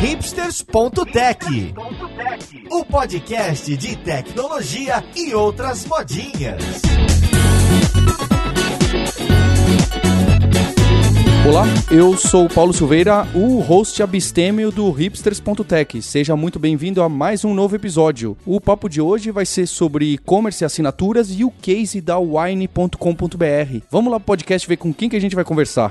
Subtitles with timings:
[0.00, 1.74] hipsters.tech,
[2.70, 6.80] o podcast de tecnologia e outras modinhas.
[11.46, 16.00] Olá, eu sou o Paulo Silveira, o host abstêmio do hipsters.tech.
[16.00, 18.34] Seja muito bem-vindo a mais um novo episódio.
[18.46, 23.84] O papo de hoje vai ser sobre e-commerce e assinaturas e o case da wine.com.br.
[23.90, 25.90] Vamos lá pro podcast ver com quem que a gente vai conversar.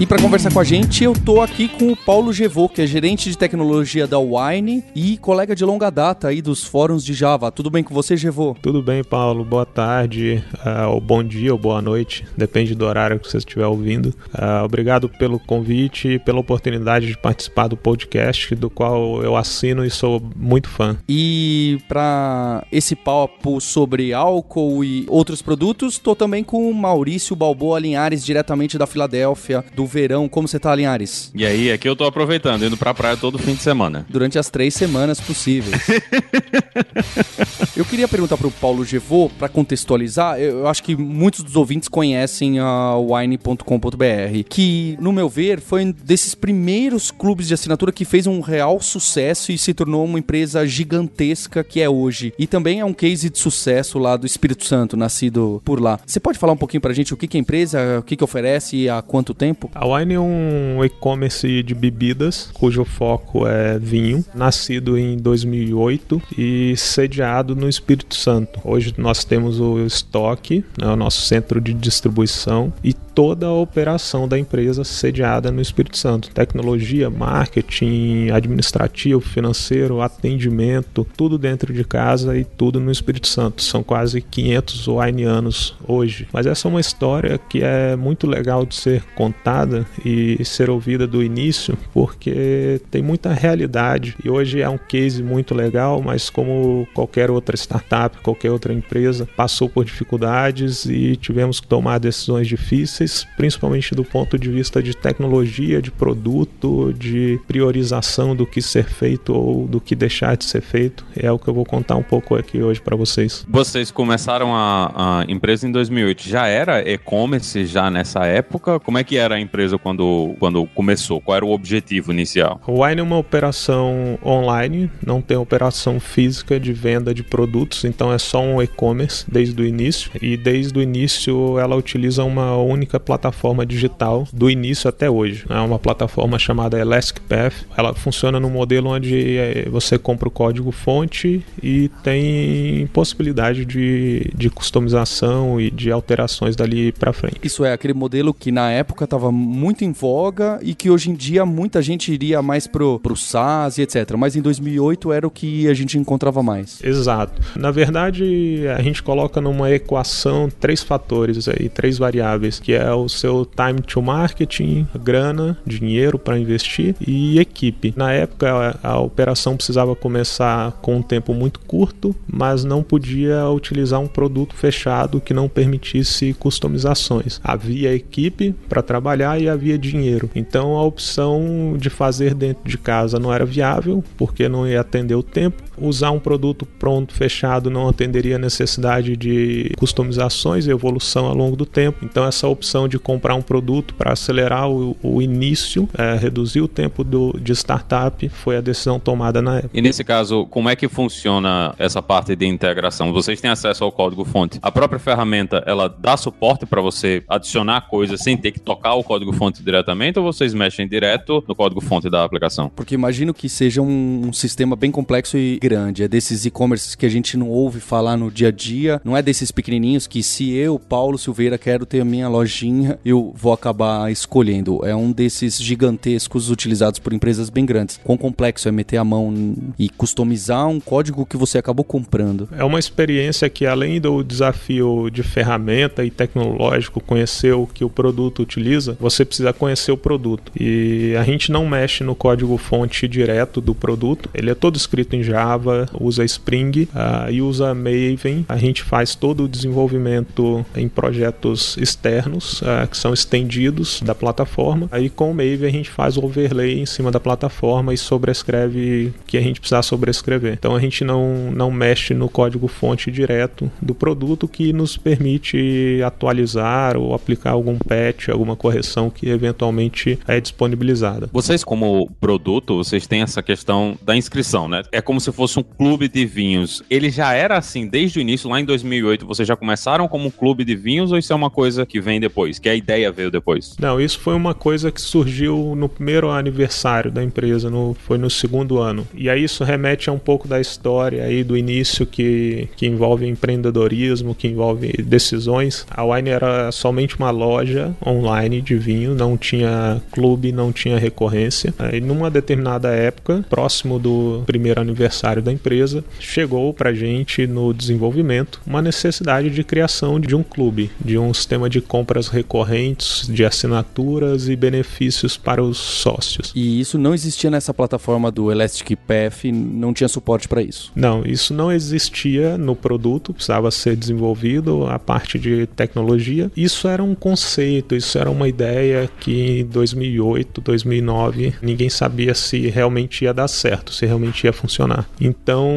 [0.00, 2.86] E para conversar com a gente, eu tô aqui com o Paulo Gevô, que é
[2.86, 7.52] gerente de tecnologia da Wine e colega de longa data aí dos fóruns de Java.
[7.52, 8.56] Tudo bem com você, Gevô?
[8.60, 9.44] Tudo bem, Paulo.
[9.44, 13.66] Boa tarde, uh, ou bom dia ou boa noite, depende do horário que você estiver
[13.66, 14.06] ouvindo.
[14.34, 19.84] Uh, obrigado pelo convite e pela oportunidade de participar do podcast, do qual eu assino
[19.84, 20.98] e sou muito fã.
[21.08, 27.78] E para esse papo sobre álcool e outros produtos, tô também com o Maurício Balboa
[27.78, 30.28] Linhares, diretamente da Filadélfia, do verão.
[30.28, 31.30] Como você tá, Linhares?
[31.34, 34.06] E aí, aqui eu tô aproveitando, indo pra praia todo fim de semana.
[34.08, 35.74] Durante as três semanas possíveis.
[37.76, 42.58] eu queria perguntar pro Paulo Gevô, para contextualizar, eu acho que muitos dos ouvintes conhecem
[42.58, 48.26] a wine.com.br, que, no meu ver, foi um desses primeiros clubes de assinatura que fez
[48.26, 52.32] um real sucesso e se tornou uma empresa gigantesca que é hoje.
[52.38, 55.98] E também é um case de sucesso lá do Espírito Santo, nascido por lá.
[56.06, 58.16] Você pode falar um pouquinho pra gente o que, que é a empresa, o que,
[58.16, 59.70] que oferece e há quanto tempo?
[59.74, 66.76] A Wine é um e-commerce de bebidas, cujo foco é vinho, nascido em 2008 e
[66.76, 68.60] sediado no Espírito Santo.
[68.62, 74.28] Hoje nós temos o estoque, né, o nosso centro de distribuição e toda a operação
[74.28, 76.30] da empresa sediada no Espírito Santo.
[76.30, 83.62] Tecnologia, marketing, administrativo, financeiro, atendimento, tudo dentro de casa e tudo no Espírito Santo.
[83.62, 86.28] São quase 500 wineanos hoje.
[86.32, 89.63] Mas essa é uma história que é muito legal de ser contada
[90.04, 94.16] e ser ouvida do início, porque tem muita realidade.
[94.24, 99.28] E hoje é um case muito legal, mas como qualquer outra startup, qualquer outra empresa,
[99.36, 104.96] passou por dificuldades e tivemos que tomar decisões difíceis, principalmente do ponto de vista de
[104.96, 110.60] tecnologia, de produto, de priorização do que ser feito ou do que deixar de ser
[110.60, 111.04] feito.
[111.16, 113.44] É o que eu vou contar um pouco aqui hoje para vocês.
[113.48, 116.28] Vocês começaram a, a, empresa em 2008.
[116.28, 118.78] Já era e-commerce já nessa época?
[118.80, 121.20] Como é que era a empresa quando, quando começou?
[121.20, 122.60] Qual era o objetivo inicial?
[122.66, 128.12] O Wine é uma operação online, não tem operação física de venda de produtos, então
[128.12, 130.10] é só um e-commerce desde o início.
[130.20, 135.44] E desde o início ela utiliza uma única plataforma digital do início até hoje.
[135.48, 137.54] É uma plataforma chamada Elastic Path.
[137.76, 144.30] Ela funciona no modelo onde é, você compra o código fonte e tem possibilidade de,
[144.34, 147.40] de customização e de alterações dali para frente.
[147.42, 151.14] Isso é aquele modelo que na época estava muito em voga e que hoje em
[151.14, 154.14] dia muita gente iria mais pro, pro SaaS e etc.
[154.16, 156.82] Mas em 2008 era o que a gente encontrava mais.
[156.82, 157.40] Exato.
[157.56, 163.08] Na verdade, a gente coloca numa equação três fatores aí, três variáveis, que é o
[163.08, 167.92] seu time to marketing, grana, dinheiro para investir e equipe.
[167.96, 173.48] Na época, a, a operação precisava começar com um tempo muito curto, mas não podia
[173.48, 177.40] utilizar um produto fechado que não permitisse customizações.
[177.42, 180.30] Havia equipe para trabalhar e havia dinheiro.
[180.34, 185.14] Então a opção de fazer dentro de casa não era viável, porque não ia atender
[185.14, 185.62] o tempo.
[185.76, 191.56] Usar um produto pronto, fechado, não atenderia a necessidade de customizações e evolução ao longo
[191.56, 192.04] do tempo.
[192.04, 196.68] Então essa opção de comprar um produto para acelerar o, o início, é, reduzir o
[196.68, 199.70] tempo do, de startup, foi a decisão tomada na época.
[199.74, 203.12] E nesse caso, como é que funciona essa parte de integração?
[203.12, 204.58] Vocês têm acesso ao código-fonte.
[204.62, 209.02] A própria ferramenta, ela dá suporte para você adicionar coisas sem ter que tocar o
[209.24, 212.70] código-fonte diretamente ou vocês mexem direto no código-fonte da aplicação?
[212.74, 216.02] Porque imagino que seja um, um sistema bem complexo e grande.
[216.02, 219.00] É desses e-commerces que a gente não ouve falar no dia a dia.
[219.04, 223.32] Não é desses pequenininhos que se eu, Paulo Silveira, quero ter a minha lojinha, eu
[223.36, 224.84] vou acabar escolhendo.
[224.84, 228.00] É um desses gigantescos utilizados por empresas bem grandes.
[228.02, 229.32] Quão complexo é meter a mão
[229.78, 232.48] e customizar um código que você acabou comprando?
[232.52, 237.90] É uma experiência que, além do desafio de ferramenta e tecnológico, conhecer o que o
[237.90, 240.52] produto utiliza, você você precisa conhecer o produto.
[240.58, 245.22] E a gente não mexe no código-fonte direto do produto, ele é todo escrito em
[245.22, 248.44] Java, usa Spring uh, e usa Maven.
[248.48, 254.88] A gente faz todo o desenvolvimento em projetos externos, uh, que são estendidos da plataforma.
[254.90, 259.12] Aí com o Maven a gente faz o overlay em cima da plataforma e sobrescreve
[259.20, 260.52] o que a gente precisar sobrescrever.
[260.52, 266.96] Então a gente não, não mexe no código-fonte direto do produto, que nos permite atualizar
[266.96, 271.28] ou aplicar algum patch, alguma correção que eventualmente é disponibilizada.
[271.32, 274.82] Vocês, como produto, vocês têm essa questão da inscrição, né?
[274.92, 276.82] É como se fosse um clube de vinhos.
[276.90, 280.30] Ele já era assim desde o início, lá em 2008, vocês já começaram como um
[280.30, 283.30] clube de vinhos ou isso é uma coisa que vem depois, que a ideia veio
[283.30, 283.76] depois?
[283.78, 288.30] Não, isso foi uma coisa que surgiu no primeiro aniversário da empresa, no, foi no
[288.30, 289.06] segundo ano.
[289.14, 293.26] E aí isso remete a um pouco da história aí do início que, que envolve
[293.26, 295.86] empreendedorismo, que envolve decisões.
[295.90, 301.72] A Wine era somente uma loja online de vinho, não tinha clube, não tinha recorrência.
[301.92, 308.60] E numa determinada época, próximo do primeiro aniversário da empresa, chegou para gente no desenvolvimento
[308.66, 314.48] uma necessidade de criação de um clube, de um sistema de compras recorrentes, de assinaturas
[314.48, 316.52] e benefícios para os sócios.
[316.54, 320.92] E isso não existia nessa plataforma do Elastic Path, não tinha suporte para isso?
[320.94, 326.50] Não, isso não existia no produto, precisava ser desenvolvido a parte de tecnologia.
[326.56, 328.73] Isso era um conceito, isso era uma ideia
[329.20, 335.08] que em 2008, 2009 ninguém sabia se realmente ia dar certo, se realmente ia funcionar.
[335.20, 335.68] Então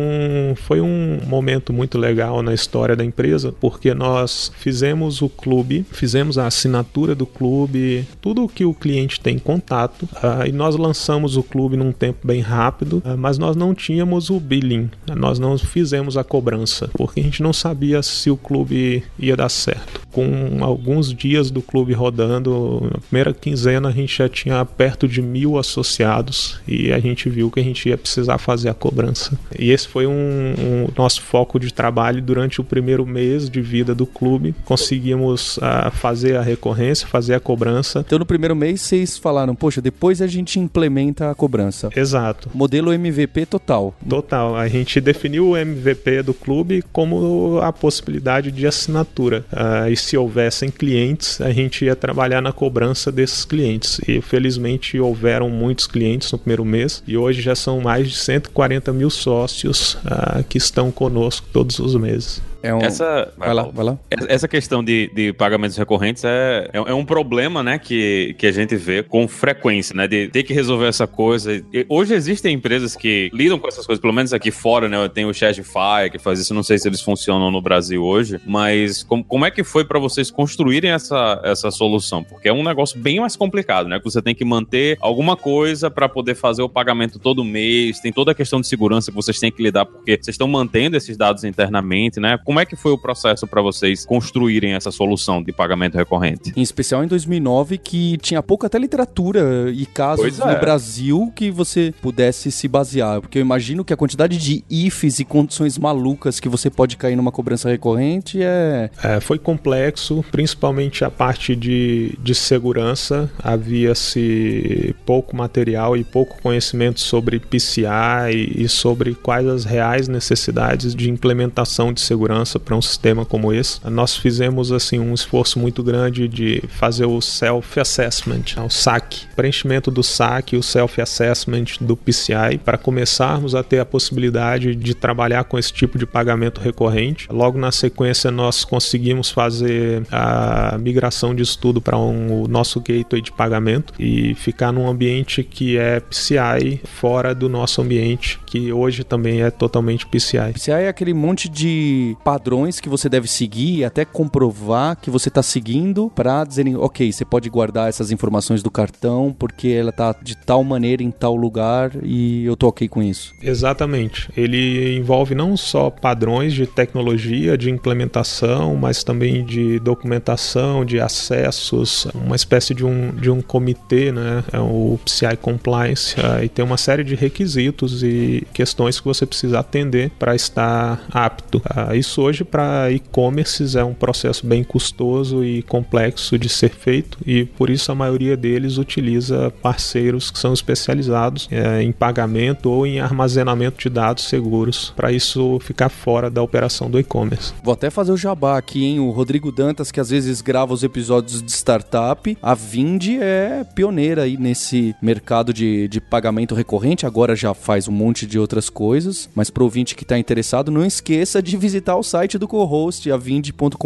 [0.55, 6.38] foi um momento muito legal na história da empresa, porque nós fizemos o clube, fizemos
[6.38, 11.38] a assinatura do clube, tudo o que o cliente tem contato, uh, e nós lançamos
[11.38, 15.57] o clube num tempo bem rápido, uh, mas nós não tínhamos o billing, nós não
[15.57, 20.01] fizemos a cobrança, porque a gente não sabia se o clube ia dar certo.
[20.11, 25.21] Com alguns dias do clube rodando, na primeira quinzena a gente já tinha perto de
[25.21, 29.37] mil associados e a gente viu que a gente ia precisar fazer a cobrança.
[29.57, 33.93] E esse foi um, um nosso foco de trabalho durante o primeiro mês de vida
[33.93, 34.55] do clube.
[34.65, 38.03] Conseguimos uh, fazer a recorrência, fazer a cobrança.
[38.05, 41.89] Então no primeiro mês vocês falaram, poxa, depois a gente implementa a cobrança.
[41.95, 42.49] Exato.
[42.53, 43.93] Modelo MVP total.
[44.07, 44.55] Total.
[44.55, 49.45] A gente definiu o MVP do clube como a possibilidade de assinatura.
[49.51, 52.76] Uh, e se houvessem clientes, a gente ia trabalhar na cobrança
[53.12, 54.00] desses clientes.
[54.07, 58.91] E felizmente houveram muitos clientes no primeiro mês e hoje já são mais de 140
[58.94, 62.41] mil sócios uh, que estão conosco todos os meses.
[62.62, 62.80] É um...
[62.80, 63.98] Essa, vai lá, vai lá.
[64.27, 68.51] Essa questão de, de pagamentos recorrentes é, é, é, um problema, né, que, que a
[68.51, 71.54] gente vê com frequência, né, de ter que resolver essa coisa.
[71.54, 75.25] E hoje existem empresas que lidam com essas coisas, pelo menos aqui fora, né, tem
[75.25, 79.24] o Shadify que faz isso, não sei se eles funcionam no Brasil hoje, mas como,
[79.24, 82.24] como é que foi para vocês construírem essa, essa solução?
[82.24, 85.89] Porque é um negócio bem mais complicado, né, que você tem que manter alguma coisa
[85.89, 89.39] para poder fazer o pagamento todo mês, tem toda a questão de segurança que vocês
[89.39, 92.94] têm que lidar, porque vocês estão mantendo esses dados internamente, né, como é que foi
[92.94, 96.53] o processo para vocês construírem essa solução de pagamento recorrente?
[96.55, 100.53] Em especial em 2009, que tinha pouca até literatura e casos é.
[100.53, 103.19] no Brasil que você pudesse se basear.
[103.19, 107.17] Porque eu imagino que a quantidade de ifs e condições malucas que você pode cair
[107.17, 108.91] numa cobrança recorrente é.
[109.03, 113.29] é foi complexo, principalmente a parte de, de segurança.
[113.44, 120.95] Havia-se pouco material e pouco conhecimento sobre PCI e, e sobre quais as reais necessidades
[120.95, 123.79] de implementação de segurança segurança para um sistema como esse.
[123.89, 130.03] Nós fizemos assim um esforço muito grande de fazer o self-assessment, o SAC, preenchimento do
[130.03, 135.71] SAC, o self-assessment do PCI, para começarmos a ter a possibilidade de trabalhar com esse
[135.73, 137.27] tipo de pagamento recorrente.
[137.31, 143.21] Logo na sequência, nós conseguimos fazer a migração de estudo para um, o nosso gateway
[143.21, 149.03] de pagamento e ficar num ambiente que é PCI fora do nosso ambiente, que hoje
[149.03, 150.53] também é totalmente PCI.
[150.53, 155.29] PCI é aquele monte de padrões que você deve seguir e até comprovar que você
[155.29, 160.13] está seguindo para dizerem, ok, você pode guardar essas informações do cartão porque ela está
[160.21, 163.33] de tal maneira em tal lugar e eu tô ok com isso.
[163.41, 164.29] Exatamente.
[164.35, 172.09] Ele envolve não só padrões de tecnologia, de implementação, mas também de documentação, de acessos,
[172.13, 174.43] uma espécie de um, de um comitê, né?
[174.51, 179.25] É o PCI Compliance, uh, e tem uma série de requisitos e questões que você
[179.25, 181.61] precisa atender para estar apto.
[181.95, 187.45] Isso hoje para e-commerces é um processo bem custoso e complexo de ser feito e
[187.45, 193.00] por isso a maioria deles utiliza parceiros que são especializados é, em pagamento ou em
[193.00, 197.54] armazenamento de dados seguros para isso ficar fora da operação do e-commerce.
[197.64, 199.00] Vou até fazer o jabá aqui, hein?
[199.00, 204.24] O Rodrigo Dantas, que às vezes grava os episódios de startup, a Vind é pioneira
[204.24, 209.30] aí nesse mercado de, de pagamento recorrente, agora já faz um monte de outras coisas,
[209.36, 213.78] mas pro ouvinte que está interessado, não esqueça de visitar o site do co-host, avinde.com.br.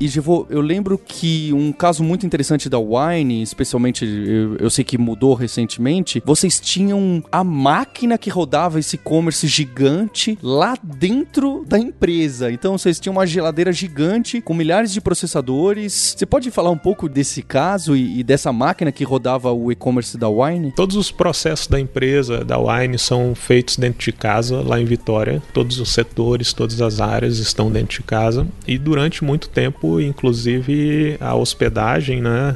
[0.00, 4.82] E Givô, eu lembro que um caso muito interessante da Wine, especialmente eu, eu, sei
[4.82, 11.78] que mudou recentemente, vocês tinham a máquina que rodava esse e-commerce gigante lá dentro da
[11.78, 12.50] empresa.
[12.50, 16.14] Então vocês tinham uma geladeira gigante com milhares de processadores.
[16.16, 20.16] Você pode falar um pouco desse caso e, e dessa máquina que rodava o e-commerce
[20.16, 20.72] da Wine?
[20.72, 25.42] Todos os processos da empresa, da Wine, são feitos dentro de casa, lá em Vitória.
[25.52, 28.46] Todos os setores, todas as áreas estão dentro de casa.
[28.66, 32.54] E durante muito tempo inclusive a hospedagem, né,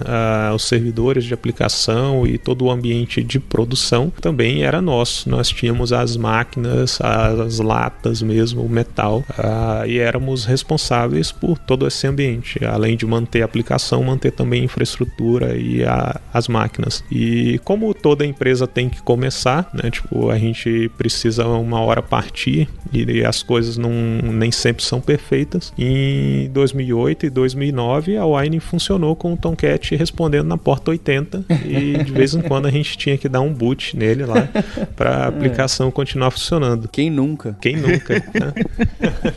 [0.55, 5.31] os servidores de aplicação e todo o ambiente de produção também era nosso.
[5.31, 9.25] Nós tínhamos as máquinas, as latas mesmo, o metal,
[9.87, 14.64] e éramos responsáveis por todo esse ambiente, além de manter a aplicação, manter também a
[14.64, 17.03] infraestrutura e a, as máquinas.
[17.11, 22.69] E como toda empresa tem que começar, né, tipo, a gente precisa uma hora partir
[22.93, 25.73] e as coisas não, nem sempre são perfeitas.
[25.79, 32.02] Em 2008 e 2009 a Wine funcionou com o Tomcat respondendo na porta 80 e
[32.02, 34.49] de vez em quando a gente tinha que dar um boot nele lá
[34.97, 36.88] para a aplicação continuar funcionando.
[36.88, 37.57] Quem nunca?
[37.61, 38.14] Quem nunca?
[38.14, 38.52] Né?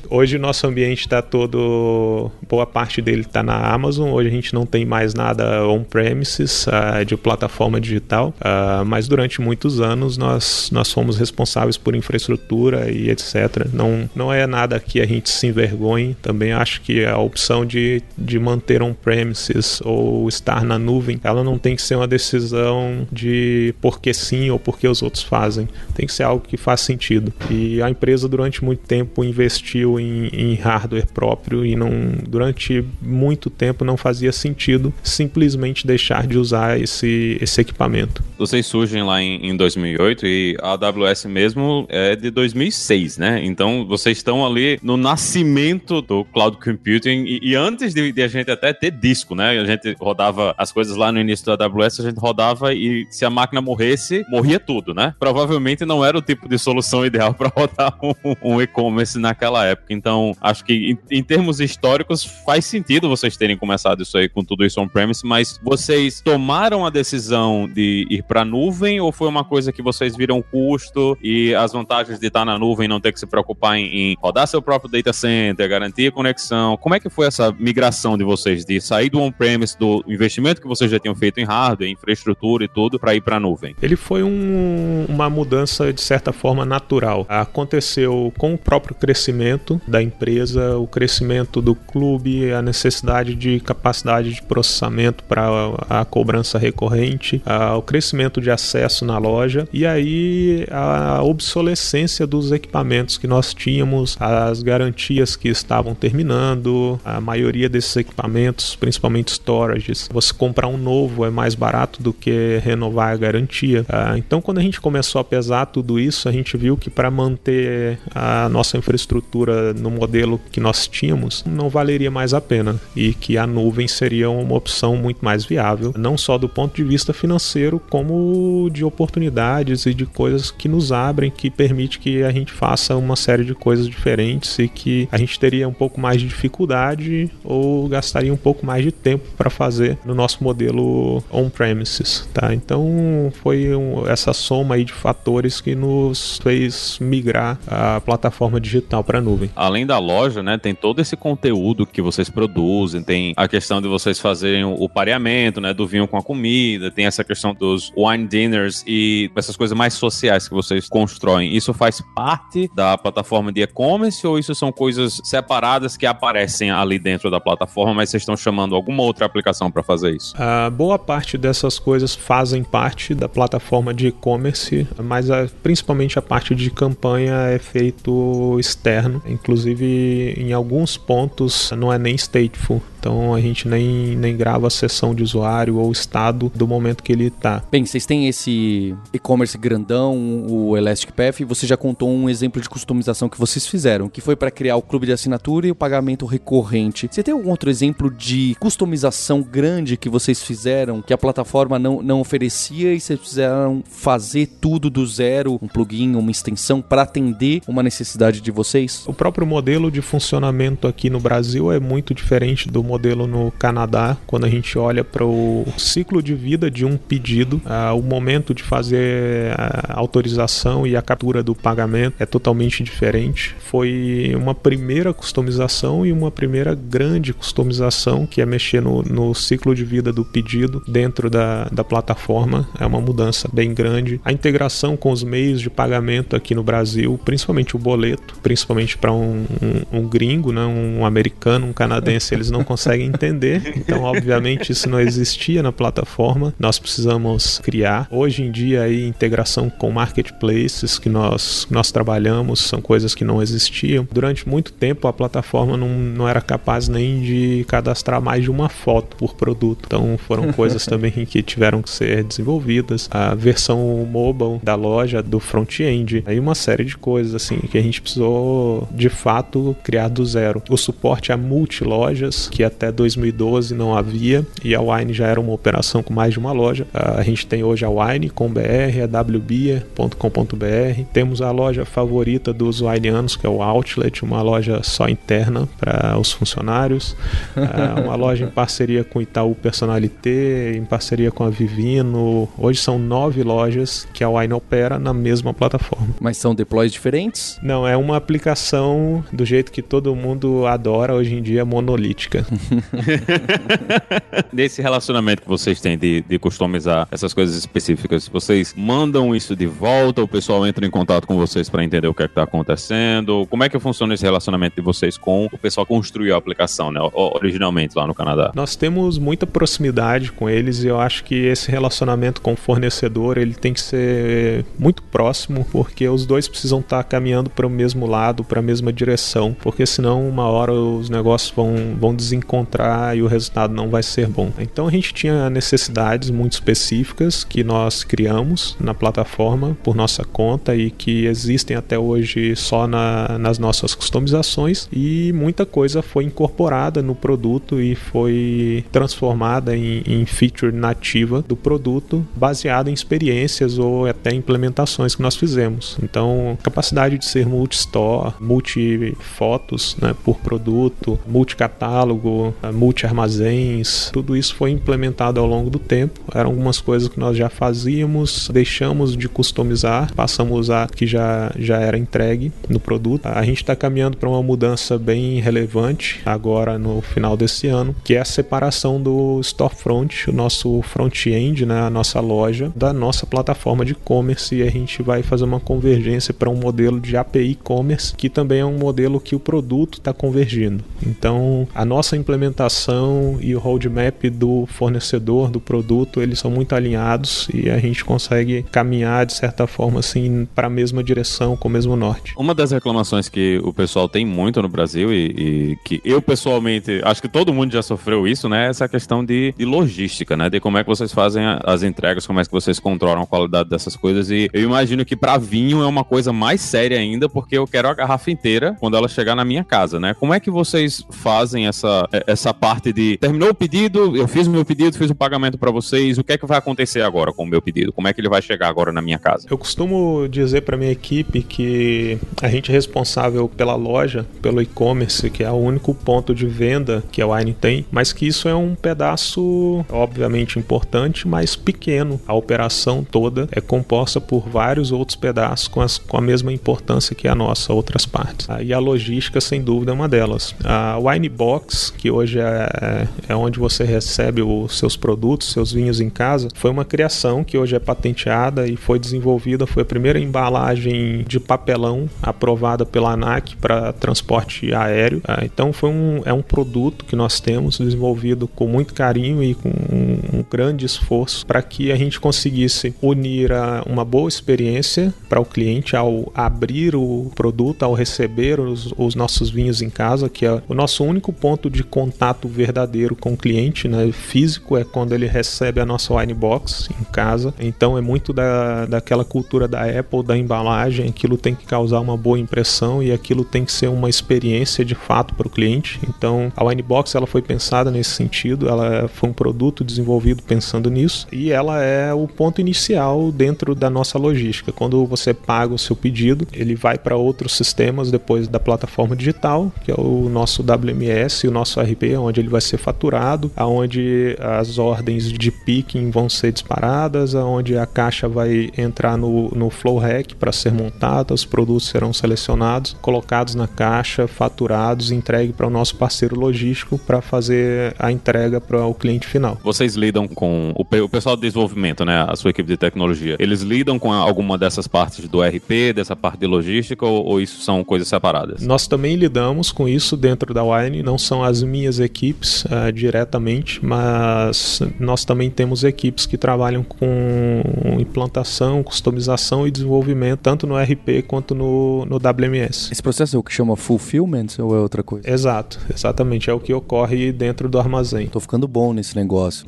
[0.10, 4.10] Hoje o nosso ambiente está todo, boa parte dele está na Amazon.
[4.12, 9.42] Hoje a gente não tem mais nada on-premises uh, de plataforma digital, uh, mas durante
[9.42, 13.68] muitos anos nós nós fomos responsáveis por infraestrutura e etc.
[13.72, 16.16] Não não é nada que a gente se envergonhe.
[16.22, 21.44] Também acho que a opção de de, de manter on-premises ou estar na nuvem, ela
[21.44, 25.68] não tem que ser uma decisão de porque sim ou porque os outros fazem.
[25.94, 27.32] Tem que ser algo que faz sentido.
[27.50, 31.90] E a empresa durante muito tempo investiu em, em hardware próprio e não
[32.28, 38.24] durante muito tempo não fazia sentido simplesmente deixar de usar esse, esse equipamento.
[38.38, 43.42] Vocês surgem lá em, em 2008 e a AWS mesmo é de 2006, né?
[43.44, 48.28] Então vocês estão ali no nascimento do cloud computing e, e antes de, de, a
[48.28, 49.60] gente até ter disco, né?
[49.60, 53.26] A gente rodava as coisas lá no início da AWS, a gente rodava e se
[53.26, 55.14] a máquina morresse, morria tudo, né?
[55.20, 59.94] Provavelmente não era o tipo de solução ideal para rodar um, um e-commerce naquela época.
[59.94, 64.44] Então, acho que em, em, termos históricos faz sentido vocês terem começado isso aí com
[64.44, 69.44] tudo isso on-premise, mas vocês tomaram a decisão de ir para nuvem ou foi uma
[69.44, 73.12] coisa que vocês viram o custo e as vantagens de estar na nuvem, não ter
[73.12, 76.78] que se preocupar em, em rodar seu próprio data center, garantir a conexão?
[76.78, 80.68] Como é que foi essa migração de vocês, de sair do on-premise, do investimento que
[80.68, 83.76] vocês já tinham feito em hardware, infraestrutura e tudo, para ir para a nuvem?
[83.82, 87.26] Ele foi um, uma mudança, de certa forma, natural.
[87.30, 94.34] Aconteceu com o próprio crescimento da empresa, o crescimento do clube, a necessidade de capacidade
[94.34, 95.48] de processamento para
[95.90, 97.42] a cobrança recorrente,
[97.78, 104.18] o crescimento de acesso na loja e aí a obsolescência dos equipamentos que nós tínhamos,
[104.20, 111.24] as garantias que estavam terminando, a maioria desses equipamentos, principalmente storages, você comprar um novo
[111.24, 113.86] é mais barato do que renovar a garantia.
[113.88, 117.12] Ah, então, quando a gente começou a pesar tudo isso, a gente viu que para
[117.12, 123.14] manter a nossa infraestrutura no modelo que nós tínhamos, não valeria mais a pena e
[123.14, 127.14] que a nuvem seria uma opção muito mais viável, não só do ponto de vista
[127.14, 132.52] financeiro, como de oportunidades e de coisas que nos abrem, que permite que a gente
[132.52, 136.28] faça uma série de coisas diferentes e que a gente teria um pouco mais de
[136.28, 142.54] dificuldade ou gastaria um pouco mais de tempo para fazer no nosso modelo on-premises, tá?
[142.54, 149.04] Então foi um, essa soma aí de fatores que nos fez migrar a plataforma digital
[149.04, 149.50] para a nuvem.
[149.56, 153.88] Além da loja, né, tem todo esse conteúdo que vocês produzem, tem a questão de
[153.88, 158.28] vocês fazerem o pareamento, né, do vinho com a comida, tem essa questão dos wine
[158.28, 161.56] dinners e essas coisas mais sociais que vocês constroem.
[161.56, 167.00] Isso faz parte da plataforma de e-commerce ou isso são coisas separadas que aparecem ali
[167.00, 170.34] dentro da plataforma, mas vocês estão chamando alguma outra aplicação para fazer isso?
[170.38, 176.22] A boa parte dessas coisas fazem parte da plataforma de e-commerce, mas a, principalmente a
[176.22, 179.22] parte de campanha é feito externo.
[179.26, 184.70] Inclusive, em alguns pontos, não é nem stateful Então a gente nem, nem grava a
[184.70, 187.64] sessão de usuário ou estado do momento que ele está.
[187.72, 192.62] Bem, vocês têm esse e-commerce grandão, o Elastic Path, e você já contou um exemplo
[192.62, 195.76] de customização que vocês fizeram, que foi para criar o clube de assinatura e o
[195.76, 197.08] pagamento recorrente.
[197.10, 202.02] Você tem algum outro exemplo de customização grande que vocês fizeram, que a plataforma não,
[202.02, 207.62] não oferecia e vocês fizeram fazer tudo do zero, um plugin, uma extensão, para atender
[207.70, 209.06] uma necessidade de vocês?
[209.08, 214.18] O próprio modelo de funcionamento aqui no Brasil é muito diferente do modelo no Canadá.
[214.26, 218.54] Quando a gente olha para o ciclo de vida de um pedido, uh, o momento
[218.54, 223.56] de fazer a autorização e a captura do pagamento é totalmente diferente.
[223.60, 229.74] Foi uma primeira customização e uma primeira grande customização que é mexer no, no ciclo
[229.76, 232.68] de vida do pedido dentro da, da plataforma.
[232.80, 234.20] É uma mudança bem grande.
[234.24, 239.12] A integração com os meios de pagamento aqui no Brasil, principalmente o boleto, principalmente para
[239.12, 243.74] um, um, um, gringo, né, um americano, um canadense, eles não conseguem entender.
[243.76, 246.54] Então, obviamente, isso não existia na plataforma.
[246.60, 248.08] Nós precisamos criar.
[248.12, 253.42] Hoje em dia, aí, integração com marketplaces que nós, nós trabalhamos são coisas que não
[253.42, 254.08] existiam.
[254.12, 258.70] Durante muito tempo, a plataforma não, não era capaz nem de cadastrar mais de uma
[258.70, 259.84] foto por produto.
[259.86, 263.08] Então, foram coisas também que tiveram que ser desenvolvidas.
[263.12, 267.82] A versão mobile da loja, do front-end, aí uma série de coisas assim que a
[267.82, 270.62] gente precisou de fato criar do zero.
[270.70, 275.54] O suporte a multi-lojas, que até 2012 não havia, e a Wine já era uma
[275.54, 276.88] operação com mais de uma loja.
[276.94, 281.04] A gente tem hoje a Wine com BR, a wbia.com.br.
[281.12, 286.18] Temos a loja favorita dos wineanos, que é o Outlet, uma loja só interna para
[286.18, 287.16] os funcionários.
[288.04, 292.48] uma loja em parceria com Itaú Personalité, em parceria com a Vivino.
[292.58, 296.16] Hoje são nove lojas que a Wine opera na mesma plataforma.
[296.20, 297.60] Mas são deploys diferentes?
[297.62, 302.46] Não, é uma aplicação do jeito que todo mundo adora hoje em dia, monolítica.
[304.54, 309.66] Nesse relacionamento que vocês têm de, de customizar essas coisas específicas, vocês mandam isso de
[309.66, 313.48] volta, o pessoal entra em contato com vocês para entender o que é está acontecendo?
[313.50, 316.92] Como é que funciona esse relacionamento de vocês com o pessoal que construiu a aplicação,
[316.92, 318.52] né, originalmente lá no Canadá?
[318.54, 323.38] Nós temos muita proximidade com eles e eu acho que esse relacionamento com o fornecedor
[323.38, 327.70] ele tem que ser muito próximo, porque os dois precisam estar tá caminhando para o
[327.70, 332.16] mesmo lado, para a mesma direção, porque senão uma hora os negócios vão, vão
[332.48, 334.52] desencontrar e o resultado não vai ser bom.
[334.58, 340.76] Então a gente tinha necessidades muito específicas que nós criamos na plataforma por nossa conta
[340.76, 347.02] e que existem até hoje só na, nas nossas customizações e muita coisa foi incorporada
[347.02, 354.06] no produto e foi transformada em, em feature nativa do produto baseada em experiências ou
[354.08, 355.98] até implementações que nós fizemos.
[356.02, 362.37] Então, capacidade de ser multi-store, multi-fotos né, por produto, multi-catálogo,
[362.74, 366.20] multi-armazéns, tudo isso foi implementado ao longo do tempo.
[366.34, 371.78] Eram algumas coisas que nós já fazíamos, deixamos de customizar, passamos a que já, já
[371.80, 373.26] era entregue no produto.
[373.26, 378.16] A gente está caminhando para uma mudança bem relevante agora no final desse ano, que
[378.16, 383.86] é a separação do storefront, o nosso front-end, né, a nossa loja, da nossa plataforma
[383.86, 388.14] de e-commerce e a gente vai fazer uma convergência para um modelo de API e-commerce,
[388.16, 390.84] que também é um modelo que o produto está convergindo.
[391.06, 397.48] Então, a nossa implementação e o roadmap do fornecedor do produto, eles são muito alinhados
[397.54, 401.72] e a gente consegue caminhar de certa forma assim para a mesma direção, com o
[401.72, 402.34] mesmo norte.
[402.38, 407.02] Uma das reclamações que o pessoal tem muito no Brasil e, e que eu pessoalmente
[407.04, 408.68] acho que todo mundo já sofreu isso, né?
[408.68, 410.50] Essa questão de, de logística, né?
[410.50, 413.70] De como é que vocês fazem as entregas, como é que vocês controlam a qualidade
[413.70, 414.30] dessas coisas.
[414.30, 417.88] E eu imagino que para vinho é uma coisa mais séria ainda, porque eu quero
[417.88, 420.14] a garrafa inteira quando ela chegar na minha casa, né?
[420.14, 424.52] Como é que vocês fazem essa, essa parte de terminou o pedido, eu fiz o
[424.52, 427.44] meu pedido, fiz o pagamento para vocês, o que é que vai acontecer agora com
[427.44, 427.92] o meu pedido?
[427.92, 429.48] Como é que ele vai chegar agora na minha casa?
[429.50, 435.30] Eu costumo dizer para minha equipe que a gente é responsável pela loja, pelo e-commerce,
[435.30, 438.56] que é o único ponto de venda que a Wine tem, mas que isso é
[438.56, 442.20] um pedaço obviamente importante, mas pequeno.
[442.28, 447.16] A operação toda é composta por vários outros pedaços com, as, com a mesma importância
[447.16, 448.48] que a nossa, outras partes.
[448.62, 450.56] E a logística, sem dúvida, é uma delas.
[450.64, 456.00] A Wine Box, que hoje é, é onde você recebe os seus produtos, seus vinhos
[456.00, 460.20] em casa, foi uma criação que hoje é patenteada e foi desenvolvida, foi a primeira
[460.20, 465.22] embalagem de papelão aprovada pela ANAC para transporte aéreo.
[465.28, 469.54] Ah, então foi um, é um produto que nós temos desenvolvido com muito carinho e
[469.54, 475.40] com um, grande esforço para que a gente conseguisse unir a, uma boa experiência para
[475.40, 480.46] o cliente ao abrir o produto, ao receber os, os nossos vinhos em casa, que
[480.46, 484.12] é o nosso único ponto de contato verdadeiro com o cliente, né?
[484.12, 487.52] Físico é quando ele recebe a nossa wine box em casa.
[487.60, 491.10] Então é muito da, daquela cultura da Apple, da embalagem.
[491.10, 494.94] Aquilo tem que causar uma boa impressão e aquilo tem que ser uma experiência de
[494.94, 496.00] fato para o cliente.
[496.08, 498.70] Então a wine box ela foi pensada nesse sentido.
[498.70, 503.90] Ela foi um produto desenvolvido pensando nisso e ela é o ponto inicial dentro da
[503.90, 504.72] nossa logística.
[504.72, 509.72] Quando você paga o seu pedido, ele vai para outros sistemas depois da plataforma digital,
[509.84, 514.78] que é o nosso WMS, o nosso RP, onde ele vai ser faturado, aonde as
[514.78, 520.36] ordens de picking vão ser disparadas, aonde a caixa vai entrar no, no flow rack
[520.36, 525.96] para ser montada, os produtos serão selecionados, colocados na caixa, faturados, entregue para o nosso
[525.96, 529.58] parceiro logístico para fazer a entrega para o cliente final.
[529.64, 533.62] Vocês lidam com o, o pessoal de desenvolvimento, né, a sua equipe de tecnologia, eles
[533.62, 537.84] lidam com alguma dessas partes do RP, dessa parte de logística ou, ou isso são
[537.84, 538.62] coisas separadas?
[538.62, 543.84] Nós também lidamos com isso dentro da Wine, não são as minhas equipes uh, diretamente,
[543.86, 547.62] mas nós também temos equipes que trabalham com
[548.00, 552.92] implantação, customização e desenvolvimento, tanto no RP quanto no, no WMS.
[552.92, 555.30] Esse processo é o que chama fulfillment ou é outra coisa?
[555.30, 556.50] Exato, exatamente.
[556.50, 558.28] É o que ocorre dentro do armazém.
[558.28, 559.66] Tô ficando bom nesse negócio.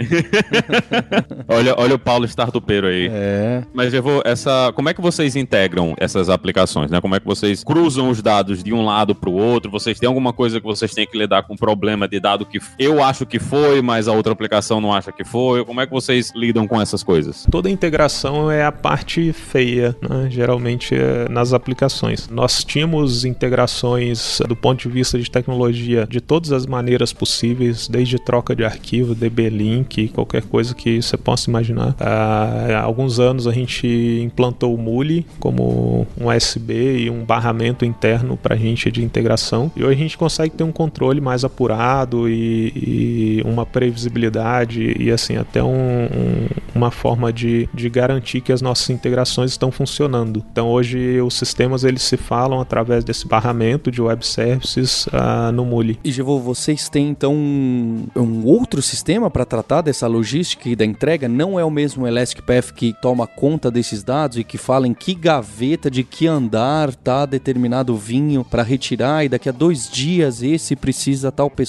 [1.47, 3.09] olha, olha o Paulo startupeiro aí.
[3.12, 3.63] É.
[3.73, 4.21] Mas eu vou.
[4.25, 7.01] Essa, como é que vocês integram essas aplicações, né?
[7.01, 9.71] Como é que vocês cruzam os dados de um lado para o outro?
[9.71, 13.04] Vocês têm alguma coisa que vocês têm que lidar com problema de dado que eu
[13.04, 15.63] acho que foi, mas a outra aplicação não acha que foi?
[15.65, 17.45] Como é que vocês lidam com essas coisas?
[17.49, 20.28] Toda integração é a parte feia, né?
[20.30, 22.28] geralmente é nas aplicações.
[22.30, 28.17] Nós tínhamos integrações do ponto de vista de tecnologia de todas as maneiras possíveis, desde
[28.17, 31.95] troca de arquivo, DB-Link, qualquer coisa que você possa imaginar.
[31.99, 33.88] Há alguns anos a gente
[34.23, 39.71] implantou o Muli como um USB e um barramento interno para a gente de integração.
[39.75, 41.78] E hoje a gente consegue ter um controle mais apurado
[42.27, 48.51] e, e uma previsibilidade e assim até um, um, uma forma de, de garantir que
[48.51, 50.43] as nossas integrações estão funcionando.
[50.51, 55.63] Então hoje os sistemas eles se falam através desse barramento de web services uh, no
[55.63, 55.97] Muli.
[56.03, 60.83] E Gevô, vocês têm então um, um outro sistema para tratar dessa logística e da
[60.83, 61.29] entrega?
[61.29, 64.93] Não é o mesmo Elastic Path que toma conta desses dados e que fala em
[64.93, 70.43] que gaveta de que andar tá determinado vinho para retirar e daqui a dois dias
[70.43, 71.68] esse precisa tal pessoa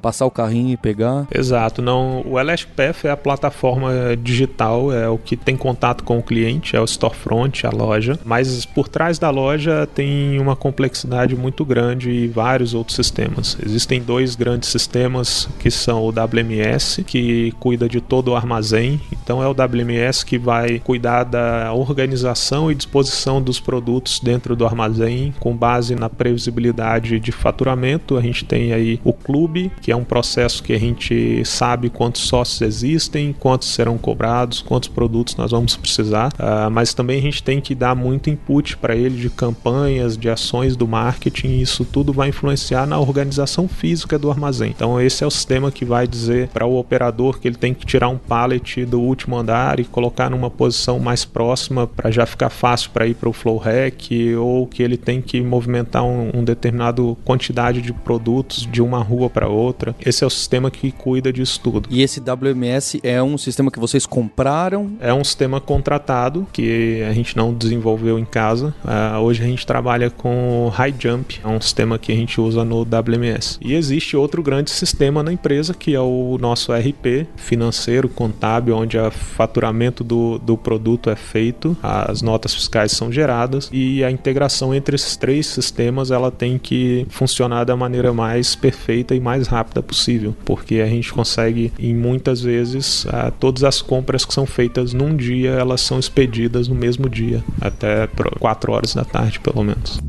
[0.00, 1.26] passar o carrinho e pegar?
[1.34, 2.20] Exato, não.
[2.20, 2.34] O
[2.76, 6.86] Path é a plataforma digital, é o que tem contato com o cliente, é o
[6.86, 8.18] storefront, a loja.
[8.24, 13.56] Mas por trás da loja tem uma complexidade muito grande e vários outros sistemas.
[13.64, 19.00] Existem dois grandes sistemas que são o WMS, que cuida de todo o armazém.
[19.12, 24.64] Então é o WMS que vai cuidar da organização e disposição dos produtos dentro do
[24.64, 28.16] armazém com base na previsibilidade de faturamento.
[28.16, 29.33] A gente tem aí o clube,
[29.80, 34.88] que é um processo que a gente sabe quantos sócios existem, quantos serão cobrados, quantos
[34.88, 38.94] produtos nós vamos precisar, uh, mas também a gente tem que dar muito input para
[38.94, 44.30] ele de campanhas, de ações do marketing, isso tudo vai influenciar na organização física do
[44.30, 44.70] armazém.
[44.70, 47.84] Então esse é o sistema que vai dizer para o operador que ele tem que
[47.84, 52.50] tirar um pallet do último andar e colocar numa posição mais próxima para já ficar
[52.50, 56.44] fácil para ir para o flow rack ou que ele tem que movimentar um, um
[56.44, 59.94] determinado quantidade de produtos de uma rua para outra.
[60.04, 61.88] Esse é o sistema que cuida disso tudo.
[61.90, 64.92] E esse WMS é um sistema que vocês compraram?
[65.00, 68.74] É um sistema contratado que a gente não desenvolveu em casa.
[68.84, 72.64] Uh, hoje a gente trabalha com High Jump, é um sistema que a gente usa
[72.64, 73.58] no WMS.
[73.60, 78.98] E existe outro grande sistema na empresa que é o nosso RP financeiro, contábil, onde
[78.98, 84.74] o faturamento do, do produto é feito, as notas fiscais são geradas e a integração
[84.74, 89.82] entre esses três sistemas ela tem que funcionar da maneira mais perfeita e mais rápida
[89.82, 94.92] possível, porque a gente consegue em muitas vezes uh, todas as compras que são feitas
[94.92, 100.00] num dia elas são expedidas no mesmo dia, até 4 horas da tarde pelo menos.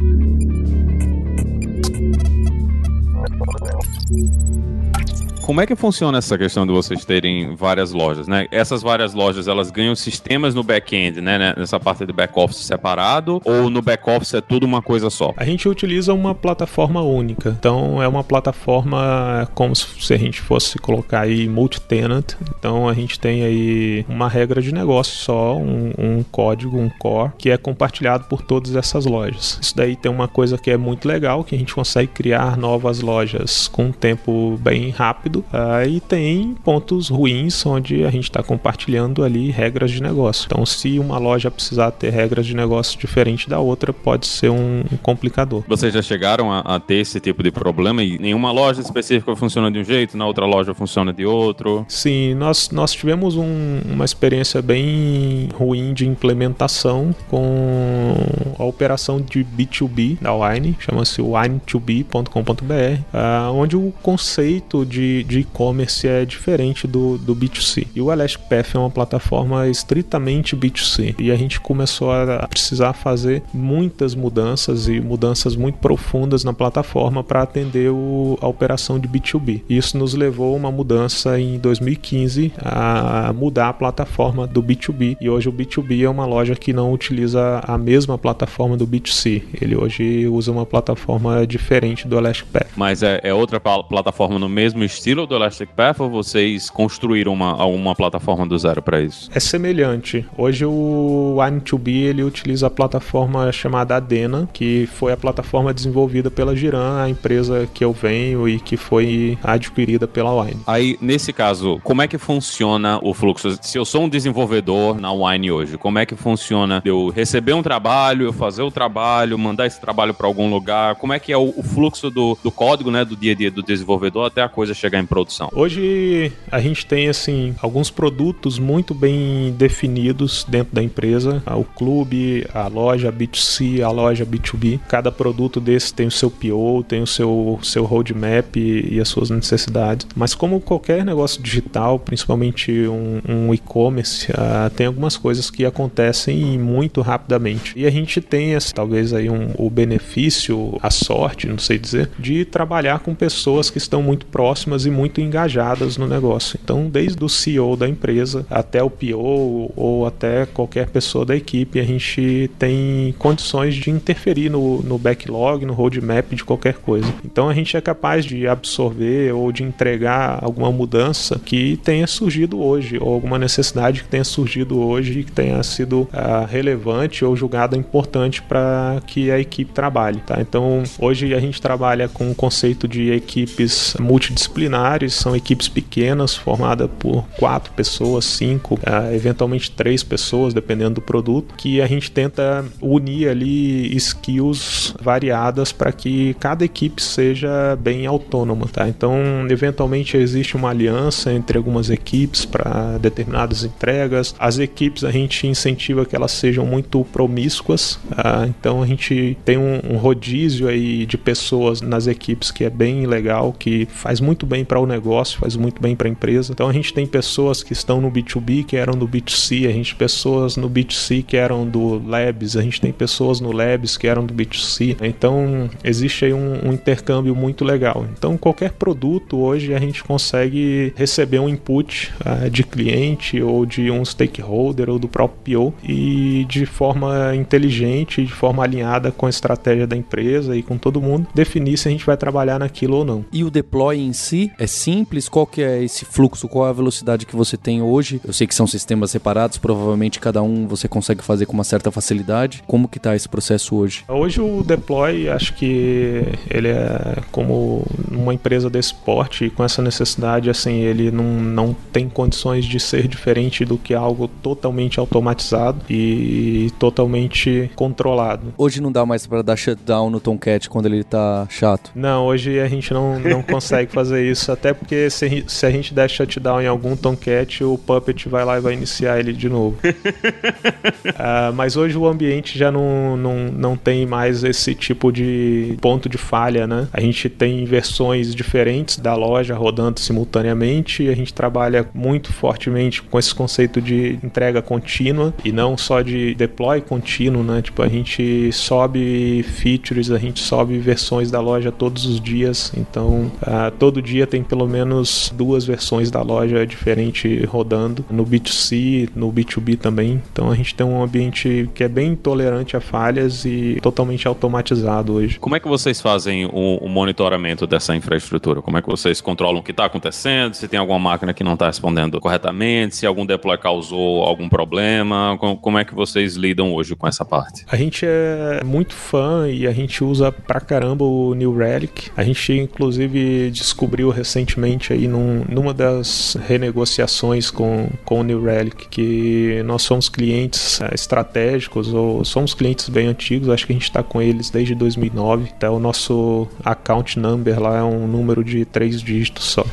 [5.45, 8.47] Como é que funciona essa questão de vocês terem várias lojas, né?
[8.49, 11.53] Essas várias lojas, elas ganham sistemas no back-end, né?
[11.55, 15.35] Nessa parte de back-office separado ou no back-office é tudo uma coisa só?
[15.37, 17.55] A gente utiliza uma plataforma única.
[17.59, 22.33] Então, é uma plataforma como se a gente fosse colocar aí multi-tenant.
[22.57, 27.33] Então, a gente tem aí uma regra de negócio só, um, um código, um core,
[27.37, 29.59] que é compartilhado por todas essas lojas.
[29.61, 32.99] Isso daí tem uma coisa que é muito legal, que a gente consegue criar novas
[32.99, 35.45] lojas com um tempo bem rápido rápido.
[35.51, 40.45] Uh, e tem pontos ruins onde a gente está compartilhando ali regras de negócio.
[40.45, 44.83] Então, se uma loja precisar ter regras de negócio diferente da outra, pode ser um,
[44.91, 45.63] um complicador.
[45.67, 49.71] Vocês já chegaram a, a, ter esse tipo de problema e nenhuma loja específica funciona
[49.71, 51.85] de um jeito, na outra loja funciona de outro?
[51.87, 58.15] Sim, nós, nós tivemos um, uma experiência bem ruim de implementação com
[58.57, 66.25] a operação de B2B da Wine, chama-se wine2b.com.br, uh, onde o conceito de e-commerce é
[66.25, 67.87] diferente do, do B2C.
[67.95, 71.15] E o Elastic Path é uma plataforma estritamente B2C.
[71.19, 77.23] E a gente começou a precisar fazer muitas mudanças e mudanças muito profundas na plataforma
[77.23, 79.61] para atender o, a operação de B2B.
[79.69, 85.17] Isso nos levou a uma mudança em 2015 a mudar a plataforma do B2B.
[85.19, 89.43] E hoje o B2B é uma loja que não utiliza a mesma plataforma do B2C.
[89.61, 92.67] Ele hoje usa uma plataforma diferente do Elastic Path.
[92.75, 97.63] Mas é, é outra plataforma no mesmo estilo do Elastic Path ou vocês construíram uma,
[97.63, 99.29] uma plataforma do zero para isso?
[99.31, 100.25] É semelhante.
[100.35, 106.55] Hoje o Wine2B ele utiliza a plataforma chamada Adena, que foi a plataforma desenvolvida pela
[106.55, 110.61] Giran, a empresa que eu venho e que foi adquirida pela Wine.
[110.65, 113.57] Aí, nesse caso, como é que funciona o fluxo?
[113.61, 117.61] Se eu sou um desenvolvedor na Wine hoje, como é que funciona eu receber um
[117.61, 120.95] trabalho, eu fazer o trabalho, mandar esse trabalho para algum lugar?
[120.95, 123.51] Como é que é o, o fluxo do, do código, né, do dia a dia
[123.51, 125.49] do desenvolvedor até a coisa chegar em produção?
[125.53, 132.45] Hoje a gente tem assim alguns produtos muito bem definidos dentro da empresa, o clube,
[132.53, 134.79] a loja B2C, a loja B2B.
[134.87, 139.07] Cada produto desse tem o seu PO, tem o seu seu roadmap e, e as
[139.07, 140.07] suas necessidades.
[140.15, 146.57] Mas como qualquer negócio digital, principalmente um, um e-commerce, uh, tem algumas coisas que acontecem
[146.59, 147.73] muito rapidamente.
[147.75, 152.09] E a gente tem assim, talvez aí um, o benefício, a sorte, não sei dizer,
[152.17, 156.59] de trabalhar com pessoas que estão muito próximas e muito engajadas no negócio.
[156.61, 161.79] Então, desde o CEO da empresa até o PO ou até qualquer pessoa da equipe,
[161.79, 167.11] a gente tem condições de interferir no, no backlog, no roadmap de qualquer coisa.
[167.23, 172.61] Então, a gente é capaz de absorver ou de entregar alguma mudança que tenha surgido
[172.61, 177.35] hoje, ou alguma necessidade que tenha surgido hoje e que tenha sido uh, relevante ou
[177.35, 180.19] julgada importante para que a equipe trabalhe.
[180.25, 180.39] Tá?
[180.39, 184.74] Então, hoje a gente trabalha com o conceito de equipes multidisciplinares,
[185.13, 191.55] são equipes pequenas, formadas por quatro pessoas, cinco, uh, eventualmente três pessoas, dependendo do produto,
[191.55, 198.67] que a gente tenta unir ali skills variadas para que cada equipe seja bem autônoma.
[198.67, 198.87] Tá?
[198.87, 199.15] Então,
[199.49, 204.35] eventualmente existe uma aliança entre algumas equipes para determinadas entregas.
[204.37, 208.45] As equipes a gente incentiva que elas sejam muito promíscuas, tá?
[208.47, 213.05] então a gente tem um, um rodízio aí de pessoas nas equipes que é bem
[213.05, 216.51] legal, que faz muito bem para o negócio, faz muito bem para a empresa.
[216.51, 219.89] Então a gente tem pessoas que estão no B2B que eram do B2C, a gente
[219.89, 224.07] tem pessoas no B2C que eram do Labs, a gente tem pessoas no Labs que
[224.07, 224.97] eram do B2C.
[225.01, 228.05] Então existe aí um, um intercâmbio muito legal.
[228.17, 233.91] Então qualquer produto hoje a gente consegue receber um input uh, de cliente ou de
[233.91, 239.29] um stakeholder ou do próprio PO e de forma inteligente, de forma alinhada com a
[239.29, 243.05] estratégia da empresa e com todo mundo, definir se a gente vai trabalhar naquilo ou
[243.05, 243.25] não.
[243.31, 245.29] E o deploy em si é simples?
[245.29, 246.47] Qual que é esse fluxo?
[246.47, 248.21] Qual é a velocidade que você tem hoje?
[248.25, 251.91] Eu sei que são sistemas separados, provavelmente cada um você consegue fazer com uma certa
[251.91, 252.63] facilidade.
[252.67, 254.03] Como que tá esse processo hoje?
[254.07, 260.49] Hoje o deploy, acho que ele é como uma empresa desse porte com essa necessidade,
[260.49, 266.71] assim, ele não, não tem condições de ser diferente do que algo totalmente automatizado e
[266.79, 268.53] totalmente controlado.
[268.57, 271.91] Hoje não dá mais para dar shutdown no Tomcat quando ele tá chato?
[271.95, 275.93] Não, hoje a gente não, não consegue fazer isso, até porque se, se a gente
[275.93, 279.77] der shutdown em algum Tomcat, o Puppet vai lá e vai iniciar ele de novo.
[279.85, 286.09] uh, mas hoje o ambiente já não, não, não tem mais esse tipo de ponto
[286.09, 286.87] de falha, né?
[286.91, 293.01] A gente tem versões diferentes da loja rodando simultaneamente e a gente trabalha muito fortemente
[293.01, 297.61] com esse conceito de entrega contínua e não só de deploy contínuo, né?
[297.61, 303.31] Tipo, a gente sobe features, a gente sobe versões da loja todos os dias, então
[303.41, 309.31] uh, todo dia tem pelo menos duas versões da loja diferente rodando no B2C, no
[309.31, 310.21] B2B também.
[310.31, 315.13] Então a gente tem um ambiente que é bem tolerante a falhas e totalmente automatizado
[315.13, 315.39] hoje.
[315.39, 318.61] Como é que vocês fazem o, o monitoramento dessa infraestrutura?
[318.61, 320.53] Como é que vocês controlam o que está acontecendo?
[320.53, 322.95] Se tem alguma máquina que não está respondendo corretamente?
[322.95, 325.37] Se algum deploy causou algum problema?
[325.37, 327.65] Como é que vocês lidam hoje com essa parte?
[327.67, 332.09] A gente é muito fã e a gente usa pra caramba o New Relic.
[332.15, 338.87] A gente inclusive descobriu recentemente aí num, numa das renegociações com, com o New Relic,
[338.89, 343.83] que nós somos clientes é, estratégicos ou somos clientes bem antigos, acho que a gente
[343.83, 348.65] está com eles desde 2009, até o nosso account number lá é um número de
[348.65, 349.65] três dígitos só.